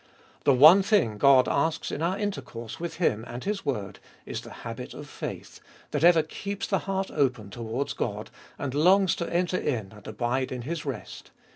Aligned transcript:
The 0.45 0.53
one 0.55 0.81
thing 0.81 1.19
God 1.19 1.47
asks 1.47 1.91
in 1.91 2.01
our 2.01 2.17
intercourse 2.17 2.79
with 2.79 2.95
Him 2.95 3.23
and 3.27 3.43
His 3.43 3.63
word 3.67 3.99
is 4.25 4.41
the 4.41 4.49
habit 4.65 4.95
of 4.95 5.07
faith, 5.07 5.59
that 5.91 6.03
ever 6.03 6.23
keeps 6.23 6.65
the 6.65 6.79
heart 6.89 7.11
open 7.13 7.51
towards 7.51 7.93
God, 7.93 8.31
and 8.57 8.73
longs 8.73 9.13
to 9.17 9.31
enter 9.31 9.57
in 9.57 9.91
and 9.91 10.07
abide 10.07 10.51
in 10.51 10.63
His 10.63 10.85
rest. 10.85 11.29